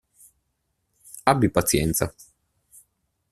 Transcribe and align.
Abbi 1.31 1.47
pazienza. 1.51 2.05